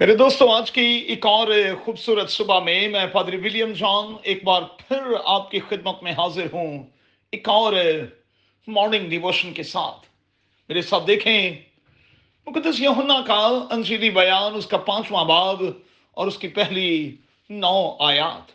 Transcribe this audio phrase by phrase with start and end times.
[0.00, 1.48] میرے دوستوں آج کی ایک اور
[1.84, 6.46] خوبصورت صبح میں میں پادری ولیم جان ایک بار پھر آپ کی خدمت میں حاضر
[6.52, 6.86] ہوں۔
[7.32, 7.72] ایک اور
[8.66, 10.06] مارننگ ڈیووشن کے ساتھ۔
[10.68, 11.50] میرے ساتھ دیکھیں۔
[12.46, 15.62] مقدس یوحنا کا انجیلی بیان، اس کا پانچواں باب
[16.10, 17.16] اور اس کی پہلی
[17.50, 18.52] نو آیات۔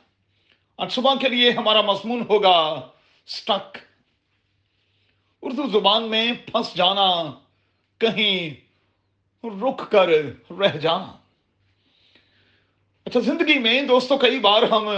[0.77, 2.87] آج صبح کے لیے ہمارا مضمون ہوگا
[3.27, 3.77] سٹک
[5.41, 7.31] اردو زبان میں پھنس جانا،
[7.97, 8.49] کہیں
[9.43, 10.09] رک کر
[10.59, 11.22] رہ جانا۔
[13.05, 14.89] اچھا زندگی میں دوستوں، کئی بار ہم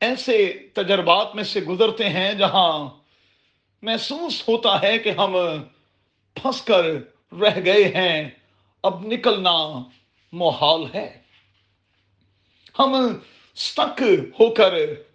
[0.00, 2.88] ایسے تجربات میں سے گزرتے ہیں جہاں
[3.82, 5.36] محسوس ہوتا ہے کہ ہم
[6.34, 6.84] پھنس کر
[7.32, 8.30] رہ گئے ہیں۔
[8.82, 9.82] اب نکلنا
[10.32, 11.20] محال ہے۔
[12.78, 13.18] ہم
[13.56, 14.02] سٹک
[14.40, 14.72] ہو کر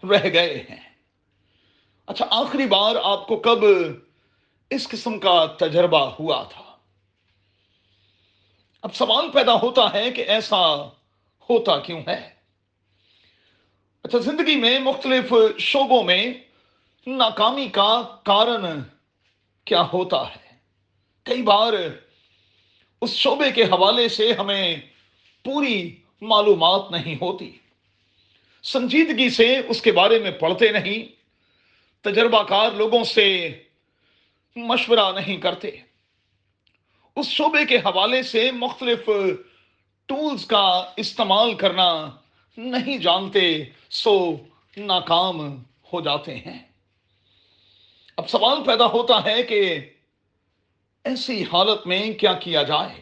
[0.09, 0.89] رہ گئے ہیں۔
[2.05, 3.65] اچھا آخری بار آپ کو کب
[4.69, 6.77] اس قسم کا تجربہ ہوا تھا؟
[8.81, 10.89] اب سوال پیدا ہوتا ہے کہ ایسا
[11.49, 12.29] ہوتا کیوں ہے؟
[14.03, 16.33] اچھا زندگی میں مختلف شعبوں میں
[17.07, 18.65] ناکامی کا کارن
[19.65, 20.55] کیا ہوتا ہے؟
[21.23, 21.73] کئی بار
[23.01, 24.77] اس شعبے کے حوالے سے ہمیں
[25.43, 27.57] پوری معلومات نہیں ہوتی۔
[28.63, 31.15] سنجیدگی سے اس کے بارے میں پڑھتے نہیں
[32.03, 33.49] تجربہ کار لوگوں سے
[34.55, 35.71] مشورہ نہیں کرتے۔
[37.15, 39.09] اس شعبے کے حوالے سے مختلف
[40.09, 42.11] ٹولز کا استعمال کرنا
[42.57, 44.35] نہیں جانتے سو
[44.77, 46.59] ناکام ہو جاتے ہیں۔
[48.17, 49.79] اب سوال پیدا ہوتا ہے کہ
[51.03, 53.01] ایسی حالت میں کیا کیا جائے؟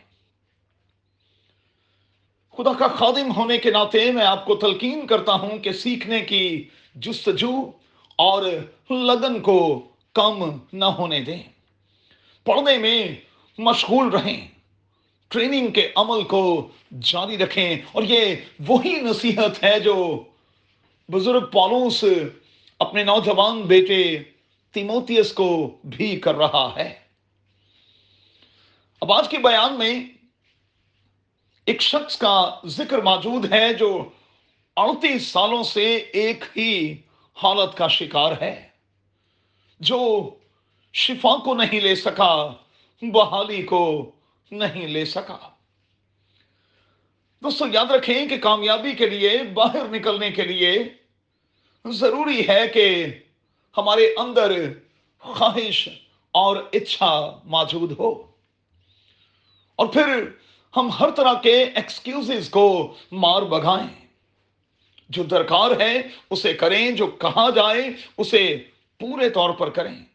[2.57, 6.69] خدا کا خادم ہونے کے ناطے میں آپ کو تلقین کرتا ہوں کہ سیکھنے کی
[6.95, 7.71] جستجو
[8.15, 8.43] اور
[8.89, 11.43] لگن کو کم نہ ہونے دیں۔
[12.43, 13.15] پڑھنے میں
[13.57, 14.56] مشغول رہیں۔
[15.27, 16.67] ٹریننگ کے عمل کو
[17.01, 18.35] جاری رکھیں۔ اور یہ
[18.67, 20.23] وہی نصیحت ہے جو
[21.11, 22.03] بزرگ پالوس
[22.79, 24.23] اپنے نوجوان بیٹے
[24.71, 26.99] تیموتیس کو بھی کر رہا ہے۔
[29.01, 30.03] اب آج کے بیان میں
[31.65, 34.09] ایک شخص کا ذکر موجود ہے جو
[34.75, 36.95] اڑتیس سالوں سے ایک ہی
[37.43, 38.67] حالت کا شکار ہے،
[39.79, 40.29] جو
[40.93, 42.53] شفا کو نہیں لے سکا،
[43.01, 44.11] بحالی کو
[44.51, 45.49] نہیں لے سکا۔
[47.43, 50.79] دوستو، یاد رکھیں کہ کامیابی کے لیے، باہر نکلنے کے لیے
[51.85, 53.05] ضروری ہے کہ
[53.77, 54.73] ہمارے اندر
[55.19, 55.89] خواہش
[56.31, 58.11] اور اچھا موجود ہو۔
[59.75, 60.29] اور پھر
[60.75, 64.07] ہم ہر طرح کے ایکسکیوزز کو مار بگائیں
[65.09, 68.63] جو درکار ہے، اسے کریں، جو کہا جائے، اسے
[68.99, 70.05] پورے طور پر کریں۔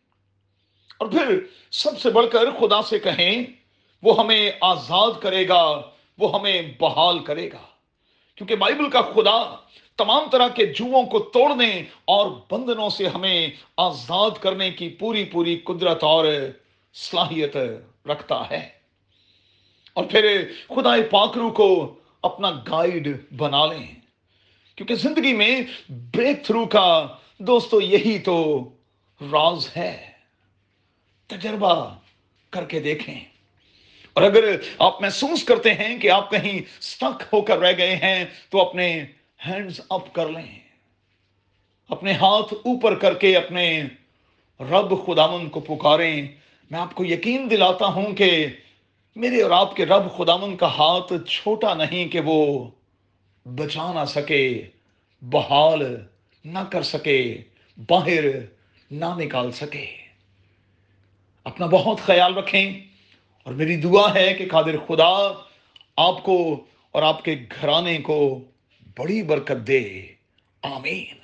[0.98, 1.40] اور پھر
[1.70, 3.61] سب سے بڑھ کر خدا سے کہیں
[4.02, 5.82] وہ ہمیں آزاد کرے گا،
[6.18, 7.66] وہ ہمیں بحال کرے گا۔
[8.34, 9.56] کیونکہ بائبل کا خدا
[9.96, 15.56] تمام طرح کے جوؤں کو توڑنے اور بندنوں سے ہمیں آزاد کرنے کی پوری پوری
[15.64, 16.26] قدرت اور
[16.94, 17.56] صلاحیت
[18.06, 18.68] رکھتا ہے۔
[19.92, 23.94] اور پھر خدا پاکرو کو اپنا گائیڈ بنا لیں۔
[24.76, 27.06] کیونکہ زندگی میں بریک تھرو کا
[27.38, 28.68] دوستو یہی تو
[29.32, 30.10] راز ہے۔
[31.26, 31.94] تجربہ
[32.50, 33.31] کر کے دیکھیں۔
[34.12, 38.24] اور اگر آپ محسوس کرتے ہیں کہ آپ کہیں سٹک ہو کر رہ گئے ہیں،
[38.50, 39.04] تو اپنے
[39.46, 40.60] ہینڈز اپ کر لیں۔
[41.88, 43.82] اپنے ہاتھ اوپر کر کے اپنے
[44.60, 46.28] رب خدامن کو پکاریں۔
[46.70, 48.46] میں آپ کو یقین دلاتا ہوں کہ
[49.16, 52.70] میرے اور آپ کے رب خدامن کا ہاتھ چھوٹا نہیں کہ وہ
[53.44, 54.62] بچا نہ سکے،
[55.22, 55.96] بحال
[56.44, 57.42] نہ کر سکے،
[57.88, 58.24] باہر
[58.90, 59.86] نہ نکال سکے۔
[61.44, 62.91] اپنا بہت خیال رکھیں۔
[63.42, 65.32] اور میری دعا ہے کہ قادر خدا
[65.96, 68.40] آپ کو اور آپ کے گھرانے کو
[68.98, 70.06] بڑی برکت دے۔
[70.62, 71.21] آمین۔